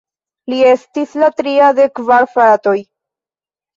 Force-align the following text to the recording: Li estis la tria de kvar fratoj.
Li 0.53 0.61
estis 0.69 1.13
la 1.23 1.29
tria 1.41 1.67
de 1.81 1.87
kvar 2.01 2.29
fratoj. 2.33 2.77